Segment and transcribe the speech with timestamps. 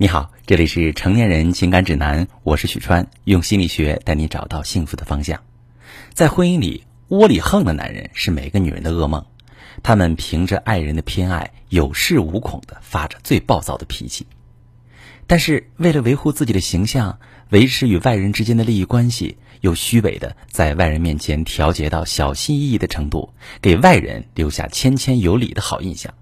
[0.00, 5.42] 你好，这里是成年人情感指南，我是许川，用心理学带你找到幸福的方向。
[6.14, 9.26] 在婚姻里，窝里横的男人是每个女人的噩梦。
[9.82, 14.24] 他们凭着爱人的偏爱，有恃无恐的发着最暴躁的脾气。
[15.26, 17.18] 但是，为了维护自己的形象，
[17.48, 26.14] 维持与外人之间的利益关系，又虚伪的在外人面前调节到小心翼翼的程度，给外人留下谦谦有礼的好印象。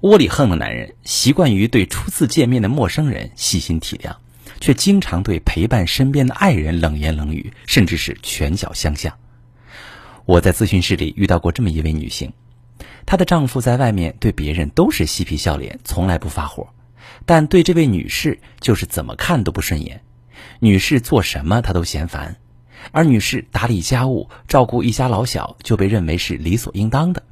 [0.00, 4.14] 窝里横的男人习惯于对初次见面的陌生人细心体谅，
[4.60, 9.18] 却经常对陪伴身边的爱人冷言冷语，甚至是拳脚相向。
[10.24, 12.32] 我在咨询室里遇到过这么一位女性，
[13.06, 16.68] 她的丈夫在外面对别人都是嬉皮笑脸，从来不发火，
[17.26, 20.02] 但对这位女士就是怎么看都不顺眼。
[20.60, 22.36] 女士做什么他都嫌烦，
[22.92, 27.24] 而女士打理家务、照顾一家老小就被认为是理所应当的。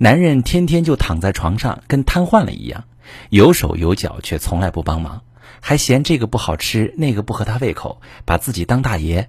[0.00, 2.84] 男人天天就躺在床上，跟瘫痪了一样，
[3.30, 5.24] 有手有脚，却从来不帮忙，
[5.60, 9.28] 还嫌这个不好吃，那个不合他胃口，把自己当大爷。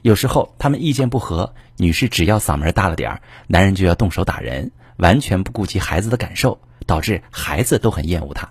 [0.00, 8.48] 有时候他们意见不合，女士只要嗓门大了点儿，男人就要动手打人，完全不顾及孩子的感受，导致孩子都很厌恶他。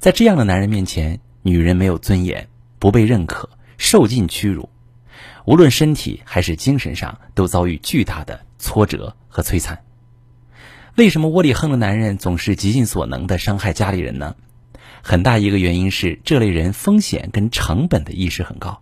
[0.00, 2.48] 在这样的男人面前，女人没有尊严，
[2.80, 4.68] 不被认可，受尽屈辱，
[5.44, 9.78] 无论身体还是精神上，都遭遇巨大的挫折和摧残。
[10.96, 14.36] 为什么窝里横的男人总是极尽所能的伤害家里人呢？
[15.02, 18.80] 很大一个原因是这类人风险跟成本的意识很高，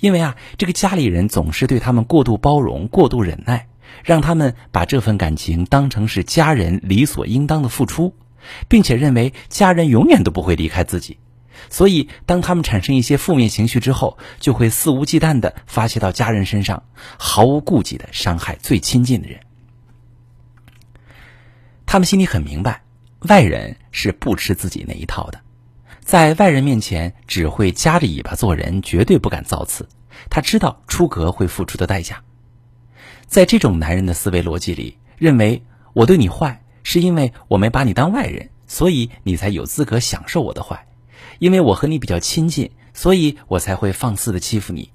[0.00, 3.68] 因为啊，这个家里人总是对他们过度包容、过度忍耐，
[4.02, 8.16] 让他们把这份感情当成是家人理所应当的付出，
[8.68, 11.18] 并且认为家人永远都不会离开自己，
[11.70, 16.82] 所以当他们产生一些负面情绪之后，就会肆无忌惮的发泄到家人身上，
[17.16, 19.38] 毫无顾忌的伤害最亲近的人。
[21.94, 22.82] 他们心里很明白，
[23.28, 25.40] 外人是不吃自己那一套的，
[26.00, 29.88] 在外人面前只会夹着尾巴做人，绝对不敢造次。
[30.28, 32.24] 他知道出格会付出的代价。
[33.28, 35.62] 在这种男人的思维逻辑里，认为
[35.92, 40.88] 我对你坏，是因为我没把你当外人，所以你才有资格享受我的坏；
[41.38, 44.90] 因为我和你比较亲近，所以我才会放肆的欺负你。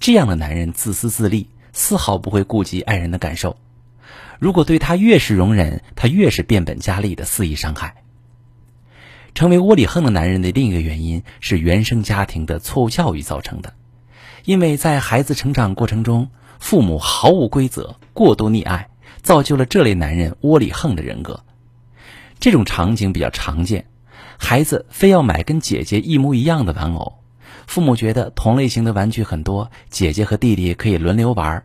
[0.00, 3.56] 这样的男人自私自利，丝毫不会顾及爱人的感受。
[4.44, 7.94] 如果对他越是容忍，他越是变本加厉的肆意伤害。
[9.34, 13.72] 成为窝里横的男人的另一个原因是原生家庭的错误教育造成的，
[14.44, 16.28] 因为在孩子成长过程中，
[16.58, 18.90] 父母毫无规则、过度溺爱，
[19.22, 21.42] 造就了这类男人窝里横的人格。
[22.38, 23.86] 这种场景比较常见，
[24.36, 27.14] 孩子非要买跟姐姐一模一样的玩偶，
[27.66, 31.64] 父母觉得同类型的玩具很多，姐姐和弟弟可以轮流玩，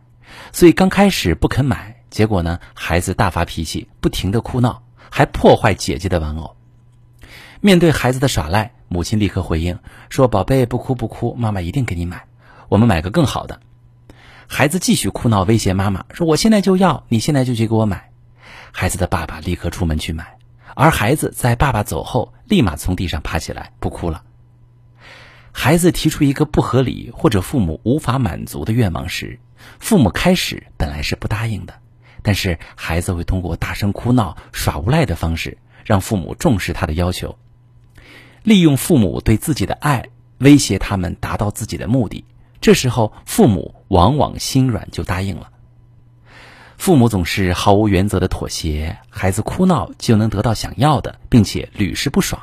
[0.50, 1.99] 所以刚开始不肯买。
[2.10, 2.58] 结果呢？
[2.74, 6.56] 孩子大发脾气，不停的哭闹，还破坏姐姐的玩偶。
[7.60, 9.78] 面对孩子的耍赖，母亲立刻回应
[10.08, 12.24] 说：“宝贝，不哭不哭，妈妈一定给你买，
[12.68, 13.60] 我们买个更好的。”
[14.48, 18.10] 孩子继续哭闹，威胁妈妈说：“我现在就要，你现在就去给我买。”
[18.72, 20.38] 孩子的爸爸立刻出门去买，
[20.74, 24.24] 而孩子在爸爸走后，立马从地上爬起来，不哭了。
[25.52, 29.38] 孩子提出一个不合理或者父母无法满足的愿望时，
[29.78, 31.74] 父母开始本来是不答应的。
[32.22, 37.38] 但是孩子会通过大声哭闹、耍无赖的方式，让父母重视他的要求，
[38.42, 40.04] 利用父母对自己的爱
[40.38, 42.24] 威胁他们，达到自己的目的。
[42.60, 45.50] 这时候，父母往往心软就答应了。
[46.76, 52.40] 父母总是毫无原则的妥协，孩子哭闹就能得到想要的，并且屡试不爽，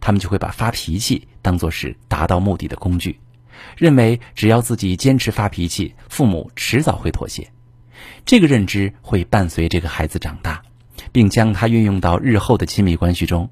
[0.00, 3.20] 他们就会把发脾气当作是达到目的的工具，
[3.76, 7.50] 认为只要自己坚持发脾气，父母迟早会妥协。
[8.24, 10.62] 这个认知会伴随这个孩子长大，
[11.12, 13.50] 并将他运用到日后的亲密关系中。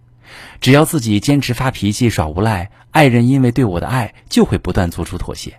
[0.61, 5.59] 只要自己坚持发脾气、耍无赖，爱人因为对我的爱就会不断做出妥协。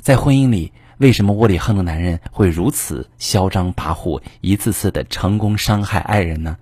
[0.00, 6.56] 在婚姻里，为什么窝里横的男人会如此嚣张跋扈，一次次的成功伤害爱人呢？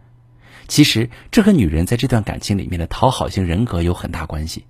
[0.68, 4.64] 其实，这和女人在这段感情里面的讨好型人格有很大关系。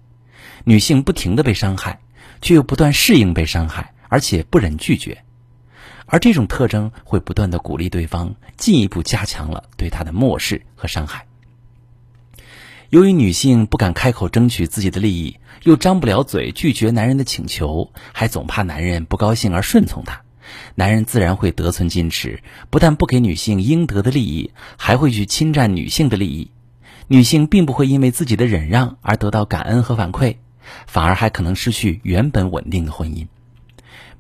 [0.64, 2.00] 女性不停的被伤害，
[2.40, 5.24] 却又不断适应被伤害，而且不忍拒绝。
[6.06, 11.26] 而这种特征会不断的鼓励对方，进一步加强了对他的漠视和伤害。
[12.90, 20.22] 由于女性不敢开口争取自己的利益，又张不了嘴拒绝男人的请求，还总怕男人不高兴而顺从她，
[20.74, 26.50] 男人自然会得寸进尺，不但不给女性应得的利益，还会去侵占女性的利益。
[27.08, 30.36] 女性并不会因为自己的忍让而得到感恩和反馈，
[30.86, 33.28] 反而还可能失去原本稳定的婚姻，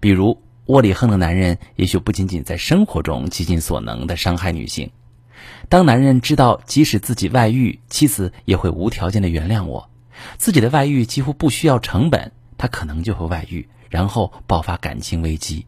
[0.00, 0.40] 比如。
[0.66, 4.90] 窝里横的男人也许不仅仅在生活中极尽所能的伤害女性，
[5.68, 9.90] 当男人知道即使自己外遇，妻子也会无条件的原谅我，
[10.36, 15.66] 自己的外遇几乎不需要成本，他可能就会外遇，然后爆发感情危机。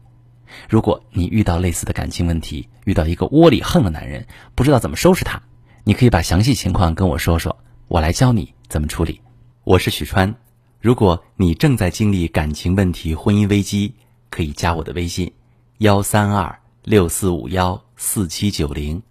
[0.69, 4.25] 如果你遇到类似的感情问题，遇到一个窝里横的男人，
[4.55, 5.41] 不知道怎么收拾他，
[5.83, 7.57] 你可以把详细情况跟我说说，
[7.89, 9.19] 我来教你怎么处理。
[9.65, 10.33] 我是许川，
[10.79, 13.93] 如果你正在经历感情问题、婚姻危机，
[14.35, 15.31] 可以加我的微信：
[15.77, 19.01] 幺三二六四五幺四七九零。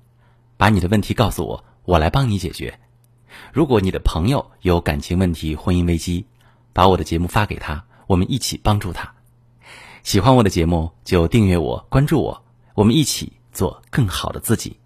[0.58, 2.78] 把你的问题告诉我，我来帮你解决。
[3.50, 6.26] 如果你的朋友有感情问题、婚姻危机，
[6.74, 9.14] 把我的节目发给他，我们一起帮助他。
[10.02, 12.42] 喜欢我的节目就订阅我、关注我，
[12.74, 14.76] 我们一起做更好的自己。